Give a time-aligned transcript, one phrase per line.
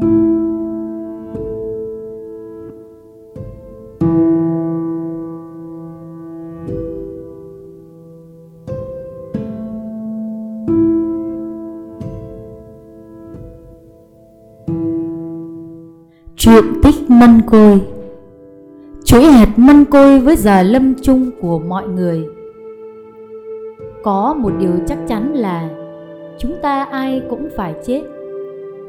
[0.00, 0.10] Truyện
[16.82, 17.80] tích mân côi.
[19.04, 22.26] Chuỗi hạt mân côi với giờ lâm chung của mọi người.
[24.02, 25.68] Có một điều chắc chắn là
[26.38, 28.02] Chúng ta ai cũng phải chết.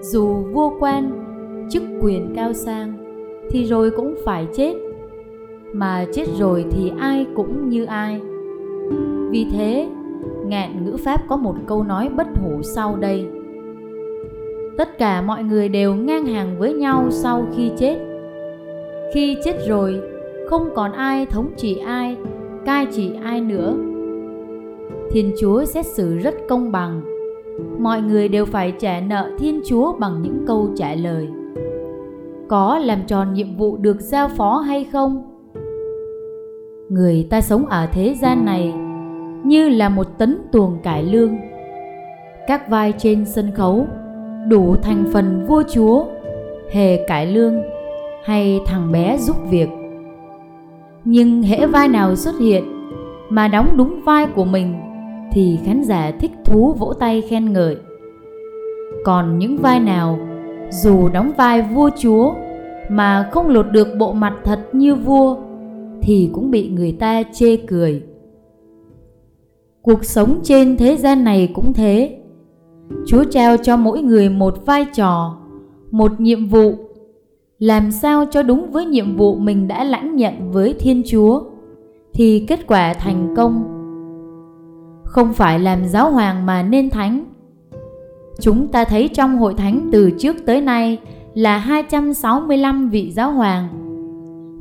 [0.02, 1.12] Dù vua quan,
[1.70, 2.94] chức quyền cao sang
[3.50, 4.74] Thì rồi cũng phải chết.
[5.74, 8.22] Mà chết rồi thì ai cũng như ai.
[9.30, 9.90] Vì thế,
[10.46, 13.28] ngạn ngữ pháp có một câu nói bất hủ sau đây.
[14.78, 17.98] Tất cả mọi người đều ngang hàng với nhau sau khi chết.
[19.14, 20.02] Khi chết rồi
[20.48, 22.18] không còn ai thống trị ai
[22.66, 23.76] cai trị ai nữa.
[25.12, 27.11] Thiên chúa xét xử rất công bằng
[27.80, 31.28] mọi người đều phải trả nợ thiên chúa bằng những câu trả lời.
[32.48, 35.24] Có làm tròn nhiệm vụ được giao phó hay không?
[36.90, 38.74] Người ta sống ở thế gian này
[39.44, 41.38] như là một tấn tuồng cải lương.
[42.48, 43.88] Các vai trên sân khấu
[44.48, 46.06] đủ thành phần vua chúa,
[46.72, 47.62] hề cải lương
[48.24, 49.70] hay thằng bé giúp việc.
[51.04, 52.64] Nhưng hễ vai nào xuất hiện
[53.30, 54.74] mà đóng đúng vai của mình
[55.32, 57.78] thì khán giả thích thú vỗ tay khen ngợi
[59.04, 60.20] còn những vai nào
[60.70, 62.34] dù đóng vai vua chúa
[62.90, 65.36] mà không lột được bộ mặt thật như vua
[66.02, 68.04] thì cũng bị người ta chê cười
[69.82, 72.18] cuộc sống trên thế gian này cũng thế
[73.06, 75.38] Chúa trao cho mỗi người một vai trò,
[75.92, 76.74] một nhiệm vụ.
[77.60, 81.42] Làm sao cho đúng với nhiệm vụ mình đã lãnh nhận với Thiên Chúa
[82.14, 83.81] thì kết quả thành công.
[85.12, 87.26] Không phải làm giáo hoàng mà nên thánh.
[88.40, 91.00] Chúng ta thấy trong hội thánh từ trước tới nay
[91.34, 93.68] là 265 vị giáo hoàng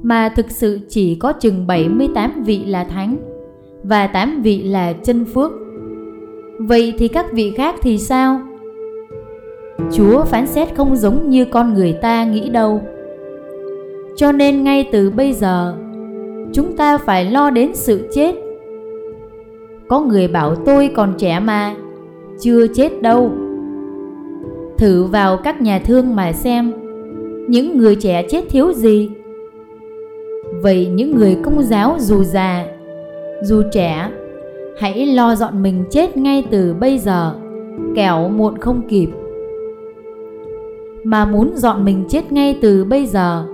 [0.02, 3.16] mà thực sự chỉ có chừng 78 vị là thánh
[3.82, 5.52] và 8 vị là chân phước
[6.58, 8.40] Vậy thì các vị khác thì sao?
[9.92, 12.82] Chúa phán xét không giống như con người ta nghĩ đâu.
[14.16, 15.76] Cho nên ngay từ bây giờ,
[16.52, 18.34] chúng ta phải lo đến sự chết.
[19.90, 21.74] Có người bảo tôi còn trẻ mà,
[22.40, 23.30] chưa chết đâu.
[24.78, 26.72] Thử vào các nhà thương mà xem,
[27.48, 29.10] những người trẻ chết thiếu gì?
[30.62, 32.66] Vậy những người công giáo dù già,
[33.42, 34.10] dù trẻ
[34.80, 37.34] hãy lo dọn mình chết ngay từ bây giờ
[37.96, 39.08] kẻo muộn không kịp
[41.04, 43.44] mà muốn dọn mình chết ngay từ bây giờ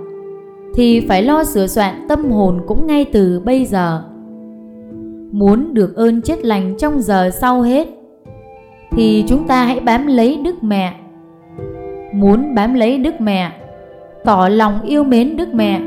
[0.73, 4.03] thì phải lo sửa soạn tâm hồn cũng ngay từ bây giờ
[5.31, 7.87] muốn được ơn chết lành trong giờ sau hết
[8.91, 10.93] thì chúng ta hãy bám lấy đức mẹ
[12.13, 13.51] muốn bám lấy đức mẹ
[14.25, 15.81] tỏ lòng yêu mến đức mẹ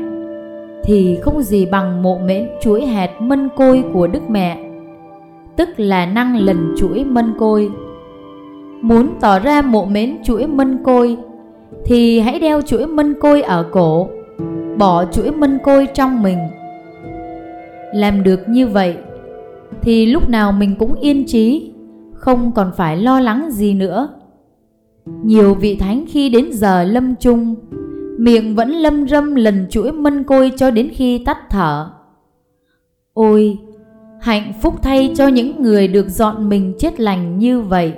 [0.83, 4.57] thì không gì bằng mộ mến chuỗi hạt mân côi của đức mẹ
[5.55, 7.71] tức là năng lần chuỗi mân côi.
[8.81, 11.17] Muốn tỏ ra mộ mến chuỗi mân côi
[11.85, 14.07] thì hãy đeo chuỗi mân côi ở cổ,
[14.77, 16.37] bỏ chuỗi mân côi trong mình.
[17.93, 18.97] Làm được như vậy
[19.81, 21.71] thì lúc nào mình cũng yên trí,
[22.13, 24.09] không còn phải lo lắng gì nữa.
[25.23, 27.55] Nhiều vị thánh khi đến giờ lâm chung,
[28.17, 31.89] miệng vẫn lâm râm lần chuỗi mân côi cho đến khi tắt thở.
[33.13, 33.57] Ôi,
[34.21, 37.93] hạnh phúc thay cho những người được dọn mình chết lành như vậy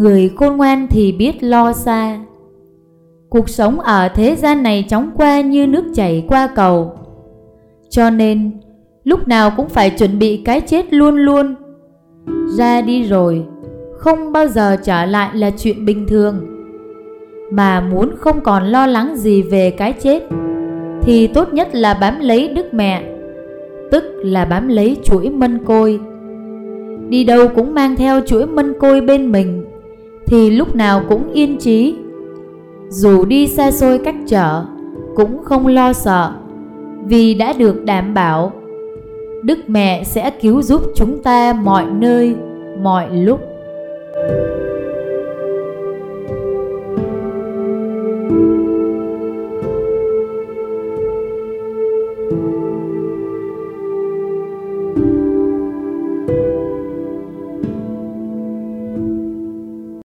[0.00, 2.20] người khôn ngoan thì biết lo xa
[3.30, 6.92] cuộc sống ở thế gian này chóng qua như nước chảy qua cầu
[7.88, 8.50] cho nên
[9.04, 11.54] lúc nào cũng phải chuẩn bị cái chết luôn luôn
[12.58, 13.44] ra đi rồi
[13.98, 16.46] không bao giờ trở lại là chuyện bình thường
[17.52, 20.22] mà muốn không còn lo lắng gì về cái chết
[21.02, 23.10] thì tốt nhất là bám lấy đức mẹ
[23.90, 26.00] tức là bám lấy chuỗi mân côi.
[27.08, 29.64] Đi đâu cũng mang theo chuỗi mân côi bên mình,
[30.26, 31.96] thì lúc nào cũng yên trí.
[32.88, 34.64] Dù đi xa xôi cách trở,
[35.14, 36.32] cũng không lo sợ,
[37.06, 38.52] vì đã được đảm bảo
[39.42, 42.34] Đức Mẹ sẽ cứu giúp chúng ta mọi nơi,
[42.82, 43.40] mọi lúc.